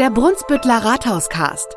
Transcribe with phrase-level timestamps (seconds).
[0.00, 1.76] Der Brunsbüttler Rathauscast.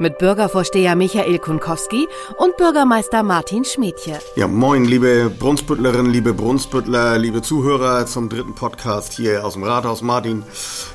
[0.00, 2.08] Mit Bürgervorsteher Michael Kunkowski
[2.38, 4.18] und Bürgermeister Martin Schmidtje.
[4.34, 10.02] Ja, moin, liebe Brunsbüttlerinnen, liebe Brunsbüttler, liebe Zuhörer zum dritten Podcast hier aus dem Rathaus.
[10.02, 10.42] Martin,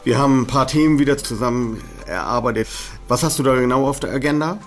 [0.04, 2.68] wir haben ein paar Themen wieder zusammen erarbeitet.
[3.08, 4.58] Was hast du da genau auf der Agenda?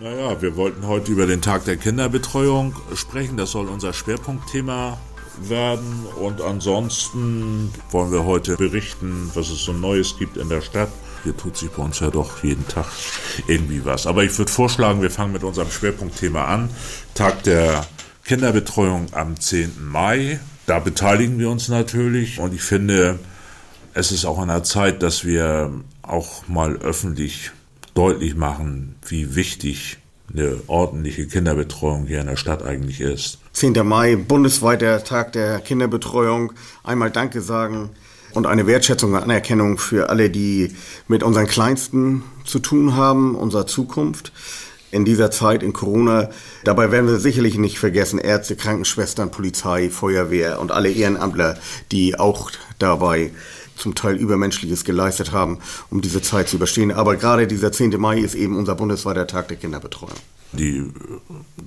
[0.00, 3.36] Naja, wir wollten heute über den Tag der Kinderbetreuung sprechen.
[3.36, 4.96] Das soll unser Schwerpunktthema
[5.42, 6.06] werden.
[6.18, 10.88] Und ansonsten wollen wir heute berichten, was es so Neues gibt in der Stadt.
[11.28, 12.86] Hier tut sich bei uns ja doch jeden Tag
[13.48, 14.06] irgendwie was.
[14.06, 16.70] Aber ich würde vorschlagen, wir fangen mit unserem Schwerpunktthema an.
[17.12, 17.86] Tag der
[18.24, 19.74] Kinderbetreuung am 10.
[19.78, 20.40] Mai.
[20.64, 22.38] Da beteiligen wir uns natürlich.
[22.38, 23.18] Und ich finde,
[23.92, 25.70] es ist auch an der Zeit, dass wir
[26.00, 27.50] auch mal öffentlich
[27.92, 29.98] deutlich machen, wie wichtig
[30.32, 33.36] eine ordentliche Kinderbetreuung hier in der Stadt eigentlich ist.
[33.52, 33.74] 10.
[33.86, 36.54] Mai, bundesweiter Tag der Kinderbetreuung.
[36.84, 37.90] Einmal Danke sagen
[38.38, 40.74] und eine Wertschätzung und Anerkennung für alle, die
[41.08, 44.32] mit unseren Kleinsten zu tun haben, unserer Zukunft
[44.90, 46.30] in dieser Zeit in Corona.
[46.64, 51.58] Dabei werden wir sicherlich nicht vergessen, Ärzte, Krankenschwestern, Polizei, Feuerwehr und alle Ehrenamtler,
[51.92, 53.32] die auch dabei
[53.76, 55.58] zum Teil Übermenschliches geleistet haben,
[55.90, 56.92] um diese Zeit zu überstehen.
[56.92, 58.00] Aber gerade dieser 10.
[58.00, 60.14] Mai ist eben unser bundesweiter Tag der Kinderbetreuung.
[60.52, 60.84] Die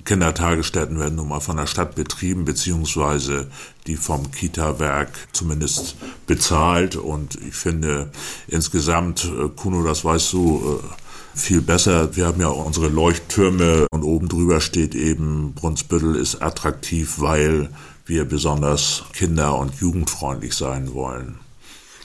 [0.04, 3.48] Kindertagesstätten werden nun mal von der Stadt betrieben, beziehungsweise
[3.86, 6.96] die vom Kita-Werk zumindest bezahlt.
[6.96, 8.10] Und ich finde
[8.48, 12.16] insgesamt, äh, Kuno, das weißt du, äh, viel besser.
[12.16, 17.70] Wir haben ja unsere Leuchttürme und oben drüber steht eben, Brunsbüttel ist attraktiv, weil
[18.04, 21.36] wir besonders kinder- und jugendfreundlich sein wollen.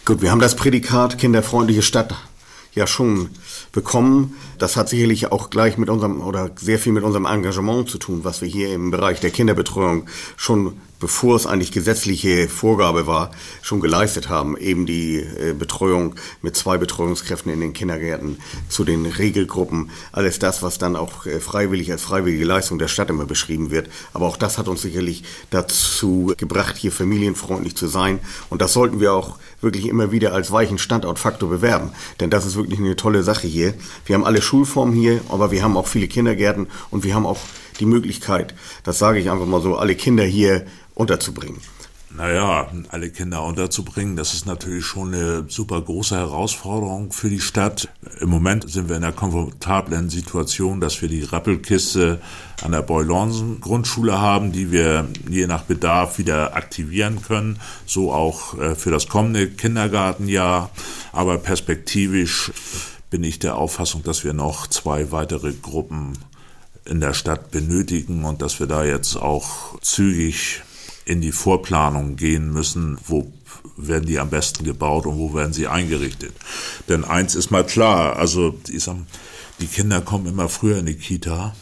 [0.05, 2.15] Gut, wir haben das Prädikat kinderfreundliche Stadt
[2.77, 3.29] ja schon
[3.71, 4.35] bekommen.
[4.57, 8.21] Das hat sicherlich auch gleich mit unserem oder sehr viel mit unserem Engagement zu tun,
[8.23, 13.31] was wir hier im Bereich der Kinderbetreuung schon bevor es eigentlich gesetzliche Vorgabe war,
[13.61, 14.57] schon geleistet haben.
[14.57, 18.37] Eben die äh, Betreuung mit zwei Betreuungskräften in den Kindergärten
[18.69, 19.89] zu den Regelgruppen.
[20.11, 23.89] Alles das, was dann auch äh, freiwillig als freiwillige Leistung der Stadt immer beschrieben wird.
[24.13, 28.19] Aber auch das hat uns sicherlich dazu gebracht, hier familienfreundlich zu sein.
[28.49, 31.91] Und das sollten wir auch wirklich immer wieder als weichen Standortfaktor bewerben.
[32.19, 33.73] Denn das ist wirklich eine tolle Sache hier.
[34.05, 37.39] Wir haben alle Schulformen hier, aber wir haben auch viele Kindergärten und wir haben auch
[37.79, 41.61] die Möglichkeit, das sage ich einfach mal so, alle Kinder hier unterzubringen.
[42.09, 47.89] Naja, alle Kinder unterzubringen, das ist natürlich schon eine super große Herausforderung für die Stadt.
[48.21, 52.19] Im Moment sind wir in der komfortablen Situation, dass wir die Rappelkiste
[52.63, 57.59] an der Boylonsen Grundschule haben, die wir je nach Bedarf wieder aktivieren können.
[57.85, 60.71] So auch äh, für das kommende Kindergartenjahr.
[61.11, 62.51] Aber perspektivisch
[63.11, 66.13] bin ich der Auffassung, dass wir noch zwei weitere Gruppen
[66.87, 70.61] in der Stadt benötigen und dass wir da jetzt auch zügig
[71.05, 73.31] in die Vorplanung gehen müssen, wo
[73.77, 76.33] werden die am besten gebaut und wo werden sie eingerichtet.
[76.89, 78.97] Denn eins ist mal klar, also ich sag,
[79.59, 81.55] die Kinder kommen immer früher in die Kita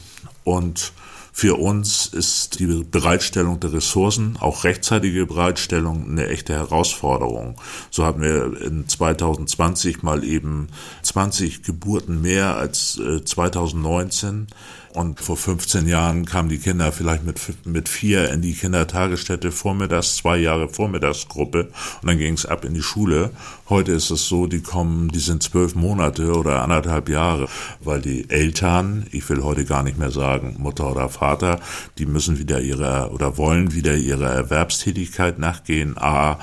[0.44, 0.94] und
[1.38, 7.59] für uns ist die Bereitstellung der Ressourcen, auch rechtzeitige Bereitstellung, eine echte Herausforderung.
[7.92, 10.69] So hatten wir in 2020 mal eben
[11.02, 14.47] 20 Geburten mehr als 2019.
[14.95, 20.16] Und vor 15 Jahren kamen die Kinder vielleicht mit, mit vier in die Kindertagesstätte vormittags,
[20.16, 21.69] zwei Jahre Vormittagsgruppe
[22.01, 23.31] und dann ging es ab in die Schule.
[23.67, 27.50] Heute ist es so, die kommen, die sind zwölf Monate oder anderthalb Jahre,
[27.81, 31.59] weil die Eltern, ich will heute gar nicht mehr sagen Mutter oder Vater,
[31.97, 35.97] die müssen wieder ihrer oder wollen wieder ihrer Erwerbstätigkeit nachgehen.
[35.97, 36.39] A,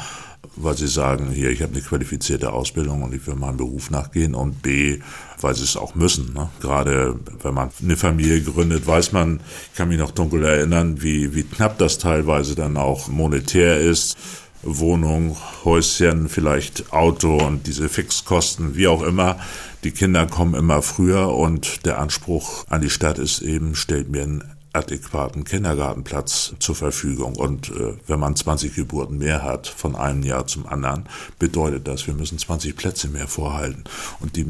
[0.56, 4.34] weil sie sagen, hier, ich habe eine qualifizierte Ausbildung und ich will meinem Beruf nachgehen
[4.34, 5.00] und B,
[5.40, 6.32] weil sie es auch müssen.
[6.34, 6.50] Ne?
[6.60, 11.34] Gerade wenn man eine Familie gründet, weiß man, ich kann mich noch dunkel erinnern, wie,
[11.34, 14.16] wie knapp das teilweise dann auch monetär ist.
[14.64, 19.38] Wohnung, Häuschen, vielleicht Auto und diese Fixkosten, wie auch immer.
[19.82, 24.22] Die Kinder kommen immer früher und der Anspruch an die Stadt ist eben, stellt mir
[24.22, 27.36] ein adäquaten Kindergartenplatz zur Verfügung.
[27.36, 31.06] Und äh, wenn man 20 Geburten mehr hat von einem Jahr zum anderen,
[31.38, 33.84] bedeutet das, wir müssen 20 Plätze mehr vorhalten.
[34.20, 34.46] Und die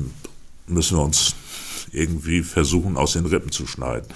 [0.66, 1.34] müssen wir uns
[1.90, 4.06] irgendwie versuchen, aus den Rippen zu schneiden.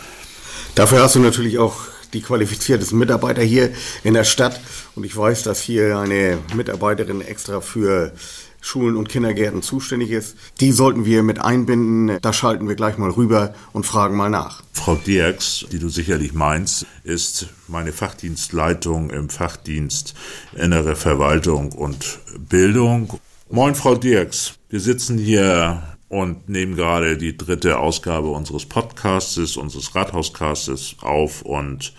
[0.74, 1.76] Dafür hast du natürlich auch
[2.12, 3.72] die qualifiziertesten Mitarbeiter hier
[4.04, 4.60] in der Stadt.
[4.94, 8.12] Und ich weiß, dass hier eine Mitarbeiterin extra für
[8.60, 10.36] Schulen und Kindergärten zuständig ist.
[10.60, 12.18] Die sollten wir mit einbinden.
[12.20, 14.62] Da schalten wir gleich mal rüber und fragen mal nach.
[14.72, 20.14] Frau Dierks, die du sicherlich meinst, ist meine Fachdienstleitung im Fachdienst
[20.54, 22.18] Innere Verwaltung und
[22.48, 23.18] Bildung.
[23.48, 24.54] Moin, Frau Dierks.
[24.68, 31.92] Wir sitzen hier und nehmen gerade die dritte Ausgabe unseres Podcastes, unseres Rathauscastes auf und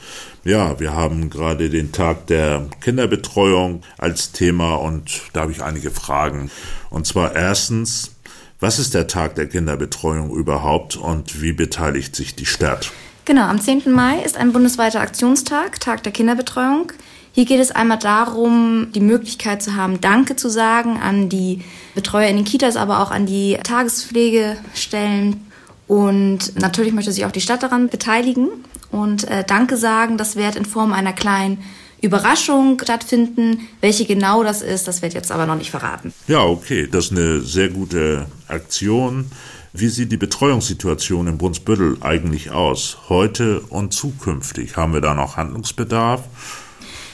[0.43, 5.91] ja, wir haben gerade den Tag der Kinderbetreuung als Thema und da habe ich einige
[5.91, 6.49] Fragen.
[6.89, 8.11] Und zwar erstens,
[8.59, 12.91] Was ist der Tag der Kinderbetreuung überhaupt und wie beteiligt sich die Stadt?
[13.25, 13.91] Genau, am 10.
[13.91, 16.91] Mai ist ein bundesweiter Aktionstag, Tag der Kinderbetreuung.
[17.37, 21.61] Hier geht es einmal darum, die Möglichkeit zu haben, Danke zu sagen an die
[21.93, 25.45] Betreuer in den Kitas, aber auch an die Tagespflegestellen.
[25.85, 28.49] Und natürlich möchte sich auch die Stadt daran beteiligen
[28.89, 30.17] und äh, Danke sagen.
[30.17, 31.63] Das wird in Form einer kleinen
[32.01, 33.67] Überraschung stattfinden.
[33.81, 36.15] Welche genau das ist, das wird jetzt aber noch nicht verraten.
[36.27, 39.29] Ja, okay, das ist eine sehr gute Aktion.
[39.73, 42.97] Wie sieht die Betreuungssituation in Brunsbüttel eigentlich aus?
[43.09, 44.75] Heute und zukünftig?
[44.75, 46.23] Haben wir da noch Handlungsbedarf?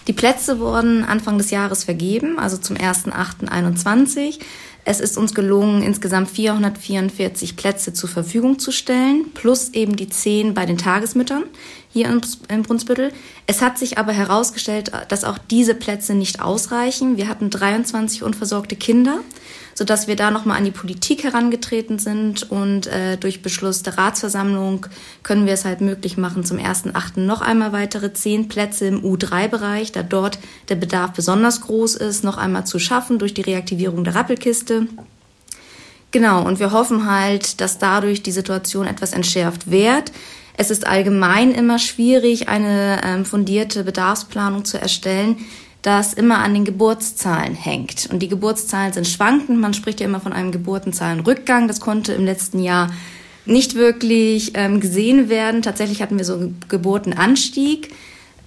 [0.08, 4.40] Die Plätze wurden Anfang des Jahres vergeben, also zum 1.8.21.
[4.86, 10.54] Es ist uns gelungen, insgesamt 444 Plätze zur Verfügung zu stellen, plus eben die 10
[10.54, 11.46] bei den Tagesmüttern
[11.90, 12.10] hier
[12.50, 13.14] in Brunsbüttel.
[13.48, 17.16] Es hat sich aber herausgestellt, dass auch diese Plätze nicht ausreichen.
[17.16, 19.20] Wir hatten 23 unversorgte Kinder
[19.74, 24.86] sodass wir da nochmal an die Politik herangetreten sind und äh, durch Beschluss der Ratsversammlung
[25.24, 27.20] können wir es halt möglich machen, zum 1.8.
[27.20, 30.40] noch einmal weitere zehn Plätze im U3-Bereich, da dort
[30.70, 34.88] der Bedarf besonders groß ist, noch einmal zu schaffen durch die Reaktivierung der Rappelkiste.
[36.12, 40.12] Genau, und wir hoffen halt, dass dadurch die Situation etwas entschärft wird.
[40.56, 45.38] Es ist allgemein immer schwierig, eine ähm, fundierte Bedarfsplanung zu erstellen,
[45.84, 48.10] das immer an den Geburtszahlen hängt.
[48.12, 49.60] Und die Geburtszahlen sind schwankend.
[49.60, 51.68] Man spricht ja immer von einem Geburtenzahlenrückgang.
[51.68, 52.90] Das konnte im letzten Jahr
[53.46, 55.62] nicht wirklich ähm, gesehen werden.
[55.62, 57.90] Tatsächlich hatten wir so einen Geburtenanstieg.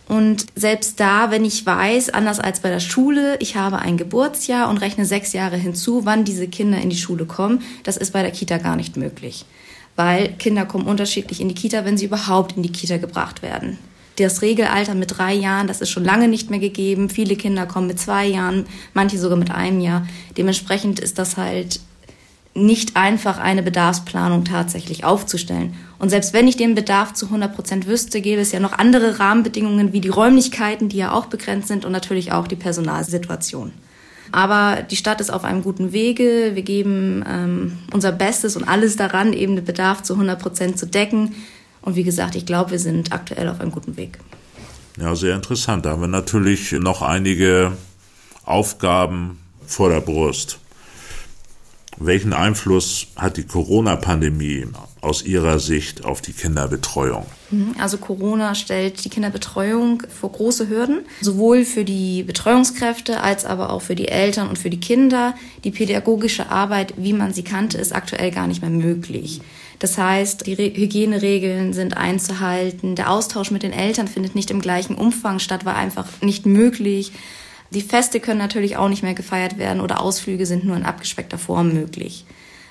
[0.08, 4.70] Und selbst da, wenn ich weiß, anders als bei der Schule, ich habe ein Geburtsjahr
[4.70, 8.22] und rechne sechs Jahre hinzu, wann diese Kinder in die Schule kommen, das ist bei
[8.22, 9.44] der Kita gar nicht möglich.
[9.94, 13.78] Weil Kinder kommen unterschiedlich in die Kita, wenn sie überhaupt in die Kita gebracht werden.
[14.16, 17.10] Das Regelalter mit drei Jahren, das ist schon lange nicht mehr gegeben.
[17.10, 20.06] Viele Kinder kommen mit zwei Jahren, manche sogar mit einem Jahr.
[20.36, 21.80] Dementsprechend ist das halt
[22.56, 25.74] nicht einfach, eine Bedarfsplanung tatsächlich aufzustellen.
[25.98, 29.18] Und selbst wenn ich den Bedarf zu 100 Prozent wüsste, gäbe es ja noch andere
[29.18, 33.72] Rahmenbedingungen wie die Räumlichkeiten, die ja auch begrenzt sind und natürlich auch die Personalsituation.
[34.32, 36.52] Aber die Stadt ist auf einem guten Wege.
[36.54, 40.86] Wir geben ähm, unser Bestes und alles daran, eben den Bedarf zu 100 Prozent zu
[40.86, 41.34] decken.
[41.86, 44.18] Und wie gesagt, ich glaube, wir sind aktuell auf einem guten Weg.
[44.98, 45.86] Ja, sehr interessant.
[45.86, 47.76] Da haben wir natürlich noch einige
[48.44, 50.58] Aufgaben vor der Brust.
[51.98, 54.66] Welchen Einfluss hat die Corona-Pandemie
[55.00, 57.24] aus Ihrer Sicht auf die Kinderbetreuung?
[57.50, 63.70] Mhm, also Corona stellt die Kinderbetreuung vor große Hürden, sowohl für die Betreuungskräfte als aber
[63.70, 65.34] auch für die Eltern und für die Kinder.
[65.62, 69.40] Die pädagogische Arbeit, wie man sie kannte, ist aktuell gar nicht mehr möglich.
[69.78, 72.94] Das heißt, die Hygieneregeln sind einzuhalten.
[72.94, 77.12] Der Austausch mit den Eltern findet nicht im gleichen Umfang statt, war einfach nicht möglich.
[77.70, 81.38] Die Feste können natürlich auch nicht mehr gefeiert werden oder Ausflüge sind nur in abgespeckter
[81.38, 82.24] Form möglich.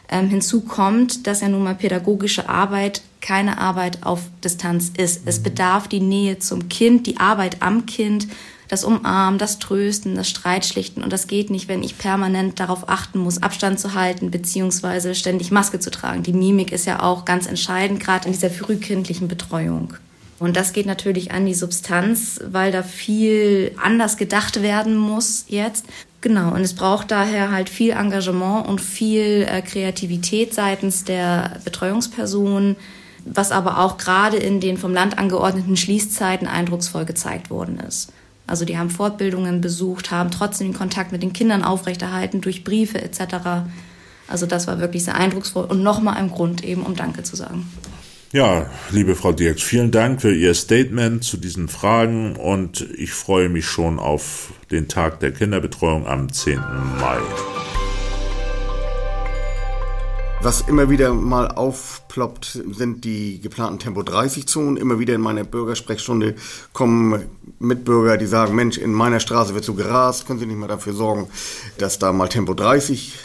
[0.10, 5.24] Ähm, hinzu kommt, dass ja nun mal pädagogische Arbeit keine Arbeit auf Distanz ist.
[5.26, 8.28] Es bedarf die Nähe zum Kind, die Arbeit am Kind,
[8.68, 11.04] das Umarmen, das Trösten, das Streitschlichten.
[11.04, 15.52] Und das geht nicht, wenn ich permanent darauf achten muss, Abstand zu halten, beziehungsweise ständig
[15.52, 16.24] Maske zu tragen.
[16.24, 19.94] Die Mimik ist ja auch ganz entscheidend, gerade in dieser frühkindlichen Betreuung.
[20.38, 25.86] Und das geht natürlich an die Substanz, weil da viel anders gedacht werden muss jetzt.
[26.20, 32.76] Genau, und es braucht daher halt viel Engagement und viel äh, Kreativität seitens der Betreuungspersonen,
[33.26, 38.12] was aber auch gerade in den vom Land angeordneten Schließzeiten eindrucksvoll gezeigt worden ist.
[38.48, 43.02] Also die haben Fortbildungen besucht, haben trotzdem den Kontakt mit den Kindern aufrechterhalten durch Briefe
[43.02, 43.68] etc.
[44.28, 47.68] Also das war wirklich sehr eindrucksvoll und nochmal ein Grund eben, um Danke zu sagen.
[48.32, 53.50] Ja, liebe Frau Dirks, vielen Dank für Ihr Statement zu diesen Fragen und ich freue
[53.50, 56.60] mich schon auf den Tag der Kinderbetreuung am 10.
[57.00, 57.20] Mai.
[60.42, 64.78] Was immer wieder mal aufploppt, sind die geplanten Tempo 30 Zonen.
[64.78, 66.36] Immer wieder in meiner Bürgersprechstunde
[66.72, 67.26] kommen
[67.60, 70.94] Mitbürger, die sagen, Mensch, in meiner Straße wird so gerast, können Sie nicht mal dafür
[70.94, 71.28] sorgen,
[71.78, 73.18] dass da mal Tempo 30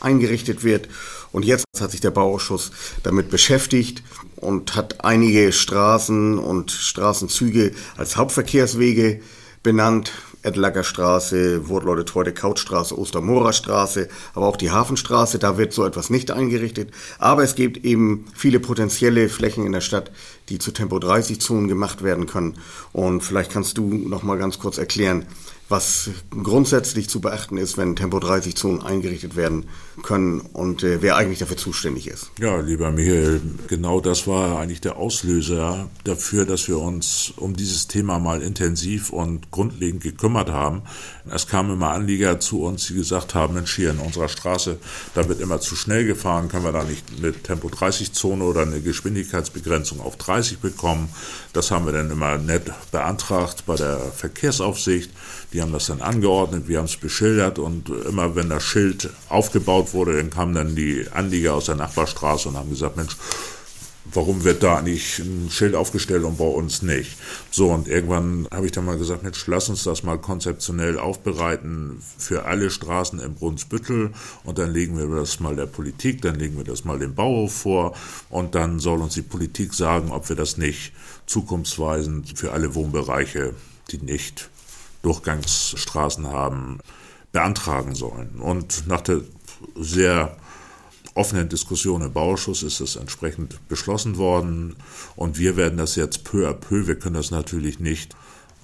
[0.00, 0.88] eingerichtet wird.
[1.32, 2.70] Und jetzt hat sich der Bauausschuss
[3.02, 4.02] damit beschäftigt
[4.36, 9.20] und hat einige Straßen und Straßenzüge als Hauptverkehrswege
[9.62, 10.12] benannt.
[10.42, 16.10] Edlacker Straße, Wortleute Teute Kautstraße, Ostermoorer Straße, aber auch die Hafenstraße, da wird so etwas
[16.10, 16.90] nicht eingerichtet.
[17.18, 20.10] Aber es gibt eben viele potenzielle Flächen in der Stadt,
[20.48, 22.54] die zu Tempo 30 Zonen gemacht werden können.
[22.92, 25.26] Und vielleicht kannst du noch mal ganz kurz erklären,
[25.68, 29.66] was grundsätzlich zu beachten ist, wenn Tempo 30 Zonen eingerichtet werden
[30.02, 32.30] können und äh, wer eigentlich dafür zuständig ist.
[32.38, 37.86] Ja, lieber Michael, genau das war eigentlich der Auslöser dafür, dass wir uns um dieses
[37.86, 40.82] Thema mal intensiv und grundlegend gekümmert haben.
[41.30, 44.78] Es kamen immer Anlieger zu uns, die gesagt haben, Mensch, hier in unserer Straße,
[45.14, 48.62] da wird immer zu schnell gefahren, können wir da nicht eine Tempo 30 Zone oder
[48.62, 51.08] eine Geschwindigkeitsbegrenzung auf 30 bekommen.
[51.52, 55.10] Das haben wir dann immer nett beantragt bei der Verkehrsaufsicht.
[55.52, 59.94] Die haben das dann angeordnet, wir haben es beschildert und immer wenn das Schild aufgebaut
[59.94, 63.16] wurde, dann kamen dann die Anlieger aus der Nachbarstraße und haben gesagt, Mensch,
[64.12, 67.16] warum wird da eigentlich ein Schild aufgestellt und bei uns nicht?
[67.50, 72.02] So, und irgendwann habe ich dann mal gesagt, Mensch, lass uns das mal konzeptionell aufbereiten
[72.18, 74.12] für alle Straßen im Brunsbüttel
[74.44, 77.52] und dann legen wir das mal der Politik, dann legen wir das mal dem Bauhof
[77.52, 77.96] vor
[78.30, 80.92] und dann soll uns die Politik sagen, ob wir das nicht
[81.26, 83.54] zukunftsweisend für alle Wohnbereiche,
[83.90, 84.50] die nicht
[85.02, 86.80] Durchgangsstraßen haben,
[87.32, 88.40] beantragen sollen.
[88.40, 89.20] Und nach der
[89.76, 90.36] sehr
[91.18, 94.76] offenen Diskussion im Bauausschuss ist es entsprechend beschlossen worden.
[95.16, 98.14] Und wir werden das jetzt peu à peu, wir können das natürlich nicht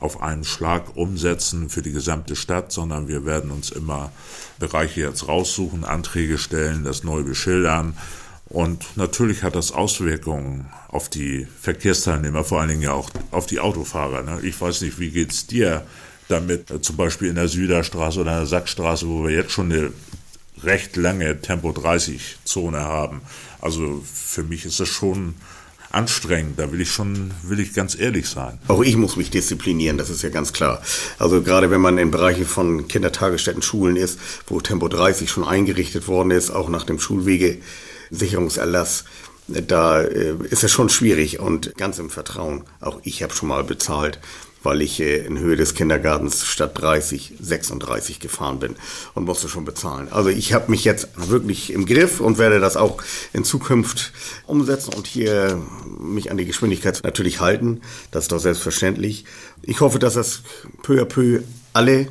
[0.00, 4.12] auf einen Schlag umsetzen für die gesamte Stadt, sondern wir werden uns immer
[4.58, 7.96] Bereiche jetzt raussuchen, Anträge stellen, das neu beschildern.
[8.46, 13.61] Und natürlich hat das Auswirkungen auf die Verkehrsteilnehmer, vor allen Dingen ja auch auf die
[13.61, 14.23] Autofahrer.
[14.23, 14.40] Ne?
[14.42, 15.84] Ich weiß nicht, wie geht's dir
[16.28, 19.73] damit äh, zum Beispiel in der Süderstraße oder in der Sackstraße, wo wir jetzt schon
[19.73, 19.92] eine
[20.64, 23.23] recht lange Tempo 30 Zone haben.
[23.61, 25.35] Also für mich ist das schon
[25.94, 26.59] anstrengend.
[26.59, 28.59] Da will ich schon, will ich ganz ehrlich sein.
[28.68, 30.83] Auch ich muss mich disziplinieren, das ist ja ganz klar.
[31.18, 36.09] Also gerade wenn man in Bereichen von Kindertagesstätten, Schulen ist, wo Tempo 30 schon eingerichtet
[36.09, 39.04] worden ist, auch nach dem Schulwegesicherungserlass,
[39.47, 42.64] da äh, ist es schon schwierig und ganz im Vertrauen.
[42.80, 44.18] Auch ich habe schon mal bezahlt
[44.64, 48.76] weil ich äh, in Höhe des Kindergartens statt 30 36 gefahren bin
[49.14, 50.09] und musste schon bezahlen.
[50.11, 53.02] Also ich habe mich jetzt wirklich im Griff und werde das auch
[53.33, 54.12] in Zukunft
[54.47, 55.61] umsetzen und hier
[55.99, 57.83] mich an die Geschwindigkeit natürlich halten.
[58.11, 59.25] Das ist doch selbstverständlich.
[59.62, 60.42] Ich hoffe, dass das
[60.83, 61.42] peu à peu
[61.73, 62.09] alle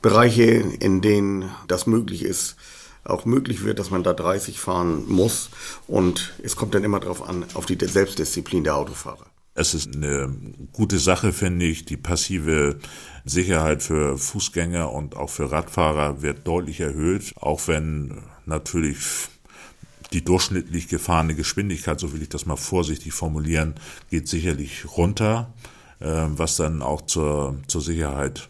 [0.00, 2.56] Bereiche, in denen das möglich ist,
[3.04, 5.50] auch möglich wird, dass man da 30 fahren muss.
[5.86, 9.26] Und es kommt dann immer darauf an, auf die Selbstdisziplin der Autofahrer.
[9.58, 10.32] Es ist eine
[10.72, 11.84] gute Sache, finde ich.
[11.84, 12.78] Die passive
[13.24, 18.98] Sicherheit für Fußgänger und auch für Radfahrer wird deutlich erhöht, auch wenn natürlich
[20.12, 23.74] die durchschnittlich gefahrene Geschwindigkeit, so will ich das mal vorsichtig formulieren,
[24.10, 25.52] geht sicherlich runter,
[25.98, 28.48] äh, was dann auch zur, zur Sicherheit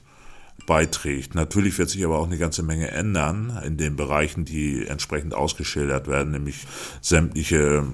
[0.68, 1.34] beiträgt.
[1.34, 6.08] Natürlich wird sich aber auch eine ganze Menge ändern in den Bereichen, die entsprechend ausgeschildert
[6.08, 6.66] werden, nämlich
[7.00, 7.84] sämtliche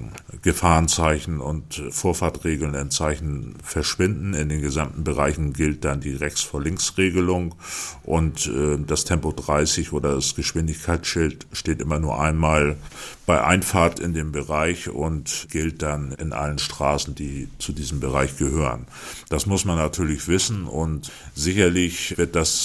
[0.42, 4.34] Gefahrenzeichen und vorfahrtregelnden Zeichen verschwinden.
[4.34, 7.54] In den gesamten Bereichen gilt dann die Rechts vor Links Regelung
[8.02, 12.76] und äh, das Tempo 30 oder das Geschwindigkeitsschild steht immer nur einmal
[13.24, 18.36] bei Einfahrt in den Bereich und gilt dann in allen Straßen, die zu diesem Bereich
[18.36, 18.86] gehören.
[19.28, 22.63] Das muss man natürlich wissen und sicherlich wird das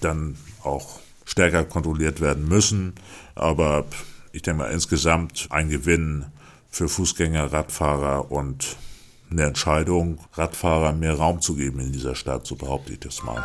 [0.00, 2.94] dann auch stärker kontrolliert werden müssen.
[3.34, 3.84] Aber
[4.32, 6.26] ich denke mal insgesamt ein Gewinn
[6.70, 8.76] für Fußgänger, Radfahrer und
[9.30, 13.44] eine Entscheidung, Radfahrer mehr Raum zu geben in dieser Stadt, so behaupte ich das mal.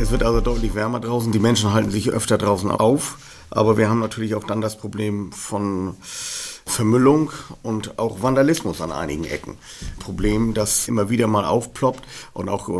[0.00, 1.30] Es wird also deutlich wärmer draußen.
[1.30, 3.18] Die Menschen halten sich öfter draußen auf.
[3.50, 5.96] Aber wir haben natürlich auch dann das Problem von
[6.70, 7.30] Vermüllung
[7.62, 9.56] und auch Vandalismus an einigen Ecken.
[9.98, 12.70] Problem, das immer wieder mal aufploppt und auch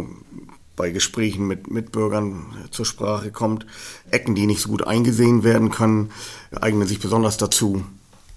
[0.77, 3.67] bei Gesprächen mit Mitbürgern zur Sprache kommt.
[4.11, 6.11] Ecken, die nicht so gut eingesehen werden können,
[6.59, 7.85] eignen sich besonders dazu,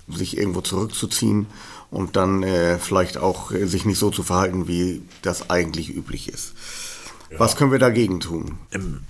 [0.09, 1.47] sich irgendwo zurückzuziehen
[1.89, 6.27] und dann äh, vielleicht auch äh, sich nicht so zu verhalten, wie das eigentlich üblich
[6.27, 6.53] ist.
[7.37, 8.57] Was können wir dagegen tun?
[8.71, 9.01] Im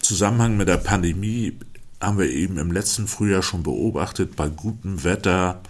[0.00, 1.56] Zusammenhang mit der Pandemie
[2.00, 5.60] haben wir eben im letzten Frühjahr schon beobachtet, bei gutem Wetter,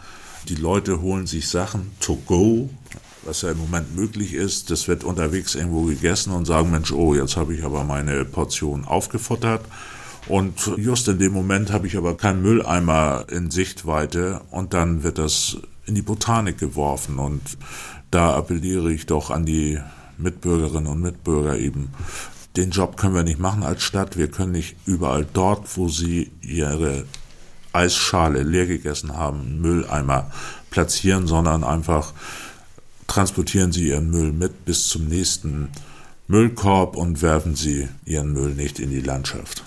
[0.48, 2.68] die Leute holen sich Sachen to go,
[3.24, 4.70] was ja im Moment möglich ist.
[4.70, 8.84] Das wird unterwegs irgendwo gegessen und sagen, Mensch, oh, jetzt habe ich aber meine Portion
[8.84, 9.64] aufgefuttert.
[10.28, 15.18] Und just in dem Moment habe ich aber keinen Mülleimer in Sichtweite und dann wird
[15.18, 15.56] das
[15.86, 17.18] in die Botanik geworfen.
[17.18, 17.42] Und
[18.10, 19.78] da appelliere ich doch an die
[20.18, 21.90] Mitbürgerinnen und Mitbürger eben.
[22.56, 24.16] Den Job können wir nicht machen als Stadt.
[24.16, 27.04] Wir können nicht überall dort, wo sie ihre
[27.72, 30.30] Eisschale leer gegessen haben, Mülleimer
[30.70, 32.12] platzieren, sondern einfach
[33.06, 35.68] transportieren sie ihren Müll mit bis zum nächsten
[36.28, 39.64] Müllkorb und werfen sie ihren Müll nicht in die Landschaft.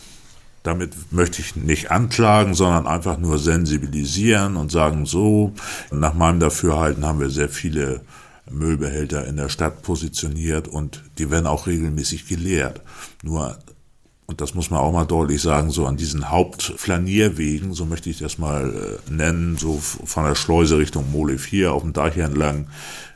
[0.63, 5.51] Damit möchte ich nicht anklagen, sondern einfach nur sensibilisieren und sagen, so,
[5.91, 7.99] nach meinem Dafürhalten haben wir sehr viele
[8.49, 12.79] Müllbehälter in der Stadt positioniert und die werden auch regelmäßig geleert.
[13.23, 13.57] Nur
[14.25, 18.19] und das muss man auch mal deutlich sagen, so an diesen Hauptflanierwegen, so möchte ich
[18.19, 22.67] das mal äh, nennen, so von der Schleuse Richtung Mole 4 auf dem Deich entlang,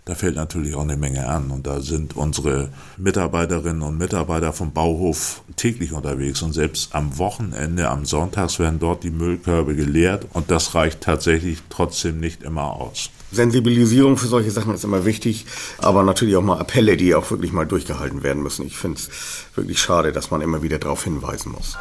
[0.08, 1.52] da fällt natürlich auch eine Menge an.
[1.52, 6.42] Und da sind unsere Mitarbeiterinnen und Mitarbeiter vom Bauhof täglich unterwegs.
[6.42, 10.26] Und selbst am Wochenende, am Sonntags werden dort die Müllkörbe geleert.
[10.32, 13.10] Und das reicht tatsächlich trotzdem nicht immer aus.
[13.32, 15.46] Sensibilisierung für solche Sachen ist immer wichtig,
[15.80, 18.66] aber natürlich auch mal Appelle, die auch wirklich mal durchgehalten werden müssen.
[18.66, 19.10] Ich finde es
[19.56, 21.78] wirklich schade, dass man immer wieder darauf hinweisen muss.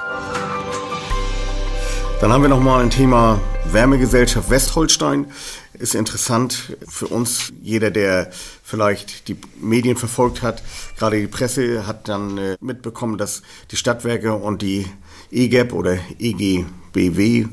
[2.21, 5.26] Dann haben wir noch mal ein Thema Wärmegesellschaft Westholstein.
[5.75, 7.53] Ist interessant für uns.
[7.62, 8.31] Jeder, der
[8.62, 10.62] vielleicht die Medien verfolgt hat,
[10.99, 14.87] gerade die Presse, hat dann äh, mitbekommen, dass die Stadtwerke und die
[15.31, 17.49] EGEP oder EGBW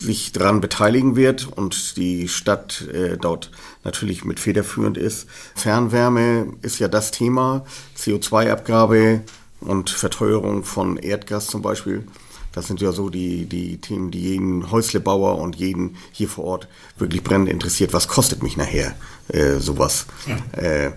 [0.00, 3.50] sich daran beteiligen wird und die Stadt äh, dort
[3.84, 5.28] natürlich mit federführend ist.
[5.54, 7.64] Fernwärme ist ja das Thema,
[7.98, 9.20] CO2-Abgabe
[9.60, 12.04] und Verteuerung von Erdgas zum Beispiel.
[12.52, 16.68] Das sind ja so die, die Themen, die jeden Häuslebauer und jeden hier vor Ort
[16.98, 17.92] wirklich brennend interessiert.
[17.92, 18.94] Was kostet mich nachher
[19.28, 20.06] äh, sowas?
[20.26, 20.60] Ja.
[20.60, 20.92] Äh,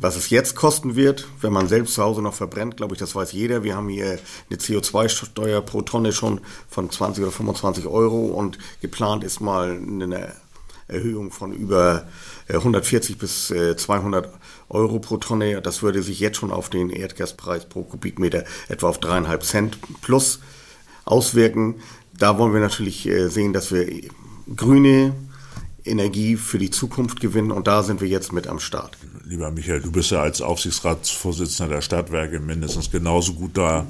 [0.00, 3.14] was es jetzt kosten wird, wenn man selbst zu Hause noch verbrennt, glaube ich, das
[3.14, 3.62] weiß jeder.
[3.64, 9.24] Wir haben hier eine CO2-Steuer pro Tonne schon von 20 oder 25 Euro und geplant
[9.24, 10.32] ist mal eine
[10.88, 12.08] Erhöhung von über
[12.48, 14.28] 140 äh, bis 200 äh,
[14.70, 15.60] Euro pro Tonne.
[15.60, 20.40] Das würde sich jetzt schon auf den Erdgaspreis pro Kubikmeter etwa auf dreieinhalb Cent plus
[21.04, 21.76] auswirken.
[22.16, 23.86] Da wollen wir natürlich äh, sehen, dass wir
[24.56, 25.14] grüne
[25.84, 28.96] Energie für die Zukunft gewinnen und da sind wir jetzt mit am Start.
[29.30, 33.86] Lieber Michael, du bist ja als Aufsichtsratsvorsitzender der Stadtwerke mindestens genauso gut da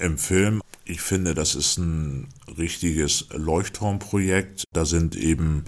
[0.00, 0.60] im Film.
[0.84, 2.26] Ich finde, das ist ein
[2.58, 4.64] richtiges Leuchtturmprojekt.
[4.72, 5.64] Da sind eben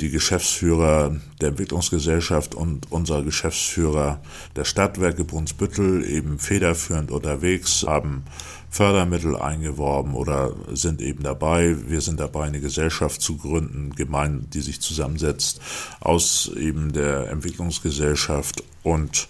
[0.00, 4.20] die Geschäftsführer der Entwicklungsgesellschaft und unser Geschäftsführer
[4.56, 8.24] der Stadtwerke Brunsbüttel eben federführend unterwegs, haben
[8.70, 11.76] Fördermittel eingeworben oder sind eben dabei.
[11.86, 15.60] Wir sind dabei, eine Gesellschaft zu gründen, gemein, die sich zusammensetzt
[16.00, 19.28] aus eben der Entwicklungsgesellschaft und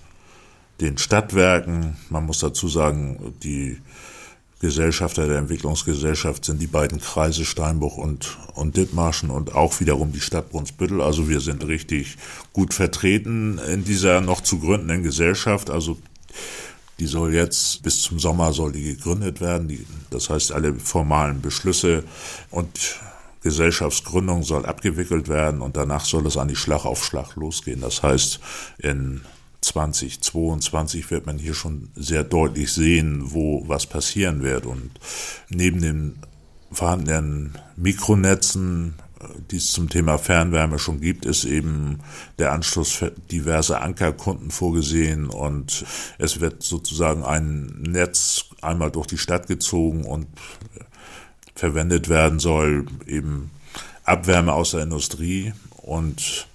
[0.80, 1.96] den Stadtwerken.
[2.10, 3.78] Man muss dazu sagen, die
[4.60, 10.20] Gesellschafter der Entwicklungsgesellschaft sind die beiden Kreise Steinbruch und, und Dithmarschen und auch wiederum die
[10.20, 11.00] Stadt Brunsbüttel.
[11.00, 12.16] Also wir sind richtig
[12.52, 15.70] gut vertreten in dieser noch zu gründenden Gesellschaft.
[15.70, 15.96] Also
[16.98, 19.68] die soll jetzt bis zum Sommer soll die gegründet werden.
[19.68, 22.04] Die, das heißt, alle formalen Beschlüsse
[22.50, 22.98] und
[23.42, 27.80] Gesellschaftsgründung soll abgewickelt werden und danach soll es an die Schlag auf Schlag losgehen.
[27.80, 28.40] Das heißt,
[28.78, 29.20] in
[29.60, 34.66] 2022 wird man hier schon sehr deutlich sehen, wo was passieren wird.
[34.66, 34.90] Und
[35.48, 36.18] neben den
[36.70, 38.94] vorhandenen Mikronetzen
[39.50, 42.00] die es zum Thema Fernwärme schon gibt, ist eben
[42.38, 45.84] der Anschluss für diverse Ankerkunden vorgesehen und
[46.18, 50.26] es wird sozusagen ein Netz einmal durch die Stadt gezogen und
[51.54, 53.50] verwendet werden soll, eben
[54.04, 55.52] Abwärme aus der Industrie
[55.82, 56.46] und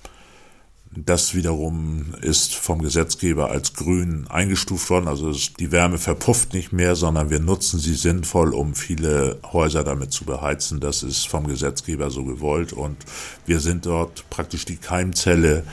[0.95, 5.07] das wiederum ist vom Gesetzgeber als grün eingestuft worden.
[5.07, 10.11] Also die Wärme verpufft nicht mehr, sondern wir nutzen sie sinnvoll, um viele Häuser damit
[10.11, 10.79] zu beheizen.
[10.79, 12.73] Das ist vom Gesetzgeber so gewollt.
[12.73, 12.97] Und
[13.45, 15.63] wir sind dort praktisch die Keimzelle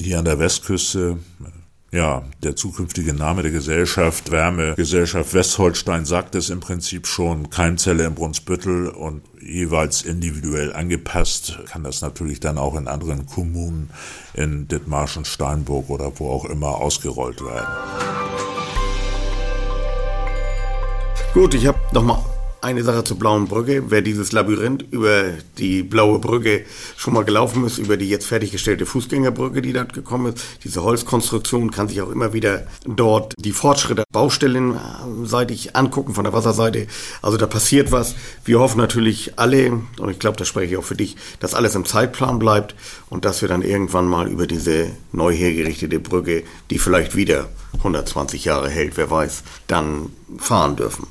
[0.00, 1.18] hier an der Westküste
[1.90, 8.14] ja, der zukünftige Name der Gesellschaft, Wärmegesellschaft Westholstein, sagt es im Prinzip schon, Keimzelle im
[8.14, 13.90] Brunsbüttel und jeweils individuell angepasst, kann das natürlich dann auch in anderen Kommunen,
[14.34, 17.68] in Dithmarschen, Steinburg oder wo auch immer ausgerollt werden.
[21.32, 22.18] Gut, ich habe nochmal
[22.60, 23.90] eine Sache zur Blauen Brücke.
[23.90, 25.24] Wer dieses Labyrinth über
[25.58, 26.64] die Blaue Brücke
[26.96, 31.70] schon mal gelaufen ist, über die jetzt fertiggestellte Fußgängerbrücke, die dort gekommen ist, diese Holzkonstruktion,
[31.70, 36.86] kann sich auch immer wieder dort die Fortschritte baustellenseitig angucken von der Wasserseite.
[37.22, 38.14] Also da passiert was.
[38.44, 41.74] Wir hoffen natürlich alle, und ich glaube, das spreche ich auch für dich, dass alles
[41.74, 42.74] im Zeitplan bleibt
[43.08, 48.44] und dass wir dann irgendwann mal über diese neu hergerichtete Brücke, die vielleicht wieder 120
[48.44, 51.06] Jahre hält, wer weiß, dann fahren dürfen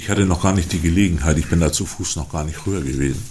[0.00, 2.66] ich hatte noch gar nicht die Gelegenheit, ich bin da zu Fuß noch gar nicht
[2.66, 3.22] rüber gewesen.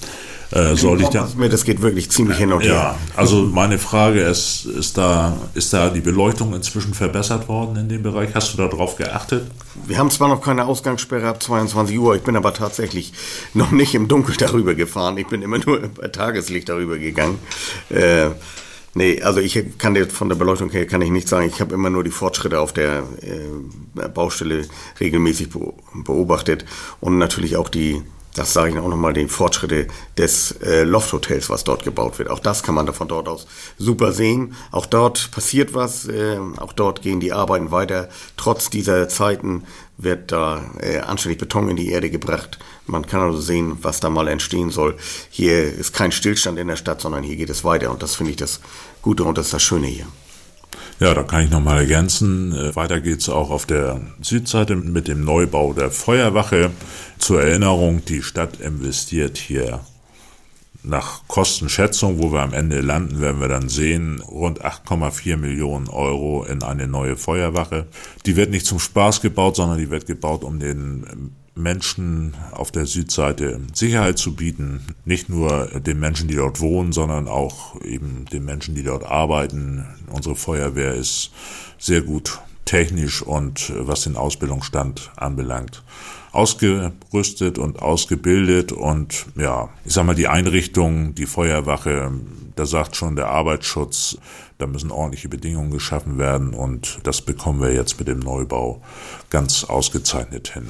[0.52, 2.74] Äh, soll ich dann, das geht wirklich ziemlich hin und her.
[2.74, 7.90] Ja, also meine Frage ist, ist da, ist da die Beleuchtung inzwischen verbessert worden in
[7.90, 8.30] dem Bereich?
[8.36, 9.50] Hast du da drauf geachtet?
[9.88, 13.14] Wir haben zwar noch keine Ausgangssperre ab 22 Uhr, ich bin aber tatsächlich
[13.56, 15.18] noch nicht im Dunkeln darüber gefahren.
[15.18, 17.40] Ich bin immer nur bei Tageslicht darüber gegangen.
[17.90, 18.30] Äh,
[18.94, 21.48] Nee, also ich kann dir von der Beleuchtung her kann ich nicht sagen.
[21.48, 24.68] Ich habe immer nur die Fortschritte auf der äh, Baustelle
[25.00, 25.50] regelmäßig
[25.94, 26.66] beobachtet
[27.00, 28.02] und natürlich auch die
[28.36, 32.30] das sage ich auch nochmal, die Fortschritte des äh, Lofthotels, was dort gebaut wird.
[32.30, 33.48] Auch das kann man da von dort aus
[33.78, 34.56] super sehen.
[34.72, 38.08] Auch dort passiert was, äh, auch dort gehen die Arbeiten weiter.
[38.38, 39.64] Trotz dieser Zeiten
[40.02, 42.58] wird da äh, anständig Beton in die Erde gebracht.
[42.86, 44.96] Man kann also sehen, was da mal entstehen soll.
[45.30, 47.92] Hier ist kein Stillstand in der Stadt, sondern hier geht es weiter.
[47.92, 48.62] Und das finde ich das
[49.02, 50.06] Gute und das ist das Schöne hier.
[51.00, 52.54] Ja, da kann ich nochmal ergänzen.
[52.54, 56.72] Äh, weiter geht's auch auf der Südseite mit dem Neubau der Feuerwache.
[57.18, 59.82] Zur Erinnerung, die Stadt investiert hier
[60.90, 66.44] nach Kostenschätzung, wo wir am Ende landen, werden wir dann sehen, rund 8,4 Millionen Euro
[66.44, 67.88] in eine neue Feuerwache.
[68.26, 72.86] Die wird nicht zum Spaß gebaut, sondern die wird gebaut, um den Menschen auf der
[72.86, 74.82] Südseite Sicherheit zu bieten.
[75.06, 79.86] Nicht nur den Menschen, die dort wohnen, sondern auch eben den Menschen, die dort arbeiten.
[80.12, 81.32] Unsere Feuerwehr ist
[81.78, 85.84] sehr gut technisch und was den Ausbildungsstand anbelangt
[86.32, 92.12] ausgerüstet und ausgebildet und ja, ich sag mal, die Einrichtung, die Feuerwache,
[92.56, 94.18] da sagt schon der Arbeitsschutz,
[94.58, 98.82] da müssen ordentliche Bedingungen geschaffen werden und das bekommen wir jetzt mit dem Neubau
[99.30, 100.70] ganz ausgezeichnet hin.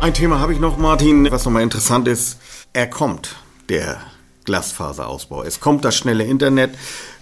[0.00, 2.38] Ein Thema habe ich noch, Martin, was nochmal interessant ist.
[2.74, 3.36] Er kommt,
[3.70, 3.98] der
[4.44, 5.42] Glasfaserausbau.
[5.42, 6.76] Es kommt das schnelle Internet.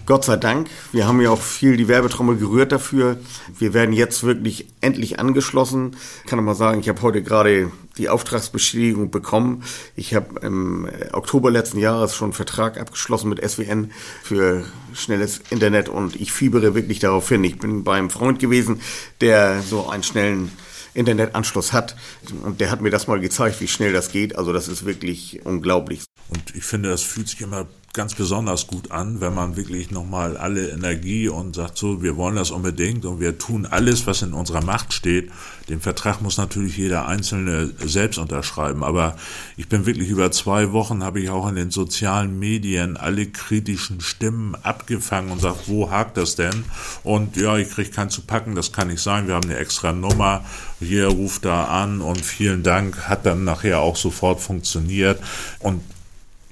[0.04, 0.68] Gott sei Dank.
[0.90, 3.18] Wir haben ja auch viel die Werbetrommel gerührt dafür.
[3.56, 5.96] Wir werden jetzt wirklich endlich angeschlossen.
[6.24, 9.62] Ich kann mal sagen, ich habe heute gerade die Auftragsbestätigung bekommen.
[9.94, 15.88] Ich habe im Oktober letzten Jahres schon einen Vertrag abgeschlossen mit SWN für schnelles Internet
[15.88, 17.44] und ich fiebere wirklich darauf hin.
[17.44, 18.80] Ich bin beim Freund gewesen,
[19.20, 20.50] der so einen schnellen
[20.94, 21.96] Internetanschluss hat.
[22.42, 24.36] Und der hat mir das mal gezeigt, wie schnell das geht.
[24.36, 26.04] Also das ist wirklich unglaublich.
[26.28, 30.38] Und ich finde, das fühlt sich immer ganz besonders gut an, wenn man wirklich nochmal
[30.38, 34.32] alle Energie und sagt so, wir wollen das unbedingt und wir tun alles, was in
[34.32, 35.30] unserer Macht steht.
[35.68, 39.16] Den Vertrag muss natürlich jeder Einzelne selbst unterschreiben, aber
[39.58, 44.00] ich bin wirklich über zwei Wochen, habe ich auch in den sozialen Medien alle kritischen
[44.00, 46.64] Stimmen abgefangen und sagt, wo hakt das denn?
[47.04, 49.92] Und ja, ich kriege keinen zu packen, das kann nicht sein, wir haben eine extra
[49.92, 50.46] Nummer,
[50.80, 55.22] hier ruft da an und vielen Dank, hat dann nachher auch sofort funktioniert.
[55.58, 55.82] Und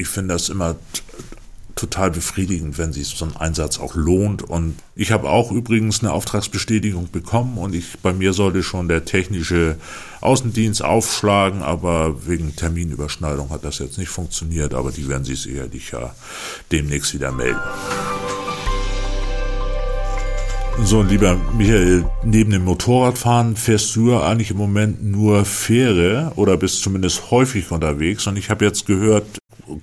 [0.01, 0.77] ich finde das immer
[1.77, 4.43] total befriedigend, wenn sich so ein Einsatz auch lohnt.
[4.43, 9.05] Und ich habe auch übrigens eine Auftragsbestätigung bekommen und ich bei mir sollte schon der
[9.05, 9.77] technische
[10.21, 15.91] Außendienst aufschlagen, aber wegen Terminüberschneidung hat das jetzt nicht funktioniert, aber die werden sich sicherlich
[15.93, 16.15] ja
[16.71, 17.61] demnächst wieder melden.
[20.83, 26.57] So, lieber Michael, neben dem Motorradfahren fährst du ja eigentlich im Moment nur Fähre oder
[26.57, 28.27] bist zumindest häufig unterwegs.
[28.27, 29.27] Und ich habe jetzt gehört,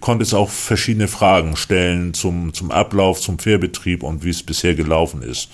[0.02, 5.22] konntest auch verschiedene Fragen stellen zum, zum Ablauf, zum Fährbetrieb und wie es bisher gelaufen
[5.22, 5.50] ist.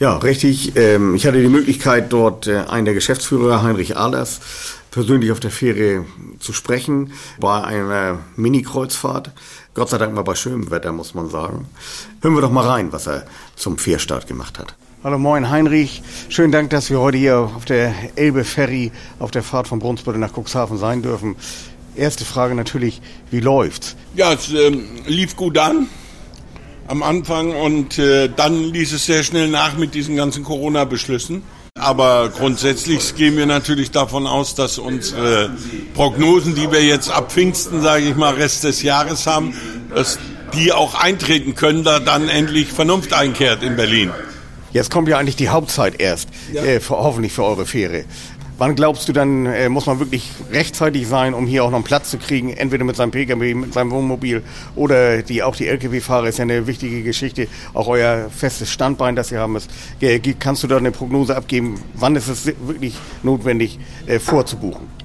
[0.00, 0.76] Ja, richtig.
[0.76, 4.40] Ähm, ich hatte die Möglichkeit, dort äh, einen der Geschäftsführer, Heinrich Ahlers,
[4.94, 6.04] persönlich auf der Fähre
[6.38, 9.32] zu sprechen, bei einer Mini-Kreuzfahrt.
[9.74, 11.66] Gott sei Dank mal bei schönem Wetter, muss man sagen.
[12.22, 13.26] Hören wir doch mal rein, was er
[13.56, 14.76] zum Fährstart gemacht hat.
[15.02, 16.02] Hallo, moin Heinrich.
[16.28, 20.20] Schönen Dank, dass wir heute hier auf der Elbe Ferry auf der Fahrt von Brunsbüttel
[20.20, 21.34] nach Cuxhaven sein dürfen.
[21.96, 23.02] Erste Frage natürlich,
[23.32, 23.96] wie läuft's?
[24.14, 25.88] Ja, es ähm, lief gut an
[26.86, 31.42] am Anfang und äh, dann ließ es sehr schnell nach mit diesen ganzen Corona-Beschlüssen.
[31.76, 35.50] Aber grundsätzlich gehen wir natürlich davon aus, dass unsere
[35.94, 39.54] Prognosen, die wir jetzt ab Pfingsten, sage ich mal, Rest des Jahres haben,
[39.92, 40.20] dass
[40.54, 44.12] die auch eintreten können, da dann endlich Vernunft einkehrt in Berlin.
[44.72, 46.62] Jetzt kommt ja eigentlich die Hauptzeit erst, ja.
[46.62, 48.04] äh, für, hoffentlich für eure Fähre.
[48.56, 51.84] Wann glaubst du dann, äh, muss man wirklich rechtzeitig sein, um hier auch noch einen
[51.84, 54.44] Platz zu kriegen, entweder mit seinem Pkw, mit seinem Wohnmobil
[54.76, 59.32] oder die, auch die Lkw-Fahrer ist ja eine wichtige Geschichte, auch euer festes Standbein, das
[59.32, 59.68] ihr haben ist.
[60.38, 65.03] Kannst du da eine Prognose abgeben, wann ist es wirklich notwendig, äh, vorzubuchen?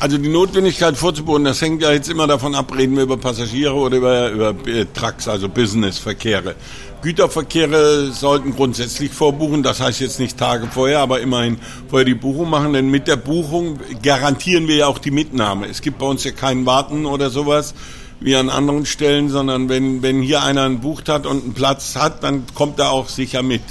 [0.00, 3.74] Also die Notwendigkeit vorzubuchen, das hängt ja jetzt immer davon ab, reden wir über Passagiere
[3.74, 6.54] oder über, über äh, Trucks, also Businessverkehre.
[7.02, 11.58] Güterverkehre sollten grundsätzlich vorbuchen, das heißt jetzt nicht Tage vorher, aber immerhin
[11.88, 15.66] vorher die Buchung machen, denn mit der Buchung garantieren wir ja auch die Mitnahme.
[15.66, 17.74] Es gibt bei uns ja kein Warten oder sowas
[18.20, 21.96] wie an anderen Stellen, sondern wenn, wenn hier einer einen bucht hat und einen Platz
[21.96, 23.62] hat, dann kommt er auch sicher mit.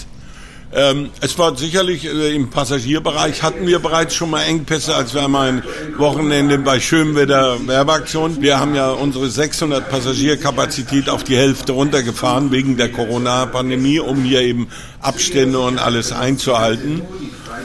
[0.74, 5.24] Ähm, es war sicherlich äh, im Passagierbereich hatten wir bereits schon mal Engpässe, als wir
[5.24, 5.64] einmal ein
[5.98, 8.42] Wochenende bei Schönwetter Werbeaktion.
[8.42, 14.42] Wir haben ja unsere 600 Passagierkapazität auf die Hälfte runtergefahren wegen der Corona-Pandemie, um hier
[14.42, 14.68] eben
[15.00, 17.02] Abstände und alles einzuhalten.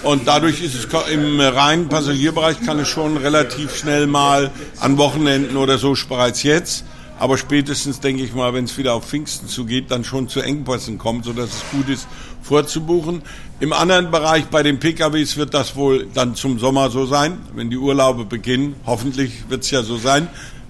[0.04, 5.56] Und dadurch ist es im reinen Passagierbereich kann es schon relativ schnell mal an Wochenenden
[5.56, 6.84] oder so bereits jetzt
[7.22, 10.98] aber spätestens, denke ich mal, wenn es wieder auf Pfingsten zugeht, dann schon zu Engpässen
[10.98, 12.08] kommt, sodass es gut ist,
[12.42, 13.22] vorzubuchen.
[13.60, 17.70] Im anderen Bereich bei den PKWs wird das wohl dann zum Sommer so sein, wenn
[17.70, 18.74] die Urlaube beginnen.
[18.86, 20.26] Hoffentlich wird es ja so sein.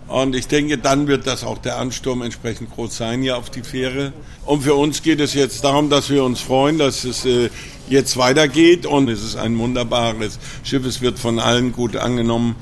[0.08, 3.62] Und ich denke, dann wird das auch der Ansturm entsprechend groß sein hier auf die
[3.62, 4.12] Fähre.
[4.44, 7.48] Und für uns geht es jetzt darum, dass wir uns freuen, dass es äh,
[7.88, 8.84] jetzt weitergeht.
[8.84, 10.84] Und es ist ein wunderbares Schiff.
[10.84, 12.56] Es wird von allen gut angenommen.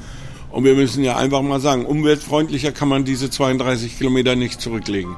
[0.50, 5.16] Und wir müssen ja einfach mal sagen, umweltfreundlicher kann man diese 32 Kilometer nicht zurücklegen.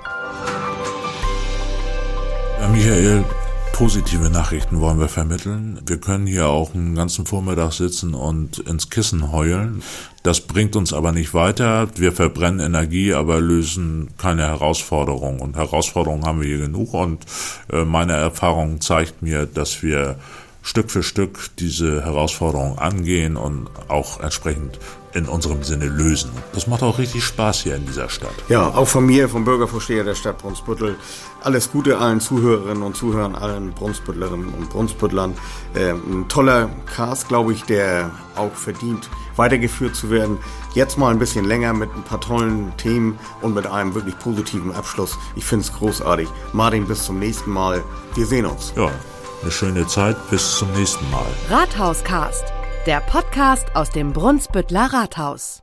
[2.60, 3.24] Ja, Michael,
[3.72, 5.80] positive Nachrichten wollen wir vermitteln.
[5.86, 9.82] Wir können hier auch einen ganzen Vormittag sitzen und ins Kissen heulen.
[10.22, 11.88] Das bringt uns aber nicht weiter.
[11.96, 15.40] Wir verbrennen Energie, aber lösen keine Herausforderung.
[15.40, 16.94] Und Herausforderungen haben wir hier genug.
[16.94, 17.24] Und
[17.72, 20.16] äh, meine Erfahrung zeigt mir, dass wir
[20.62, 24.78] Stück für Stück diese Herausforderung angehen und auch entsprechend
[25.14, 26.30] in unserem Sinne lösen.
[26.54, 28.34] Das macht auch richtig Spaß hier in dieser Stadt.
[28.48, 30.96] Ja, auch von mir, vom Bürgervorsteher der Stadt Brunsbüttel,
[31.42, 35.34] alles Gute allen Zuhörerinnen und Zuhörern, allen Brunsbüttlerinnen und Brunsbüttlern.
[35.74, 40.38] Ähm, ein toller Cast, glaube ich, der auch verdient, weitergeführt zu werden.
[40.74, 44.74] Jetzt mal ein bisschen länger mit ein paar tollen Themen und mit einem wirklich positiven
[44.74, 45.18] Abschluss.
[45.36, 46.28] Ich finde es großartig.
[46.52, 47.82] Martin, bis zum nächsten Mal.
[48.14, 48.72] Wir sehen uns.
[48.76, 48.90] Ja,
[49.42, 50.16] eine schöne Zeit.
[50.30, 51.26] Bis zum nächsten Mal.
[51.50, 52.44] Rathauscast,
[52.86, 55.61] der Podcast aus dem Brunsbüttler Rathaus.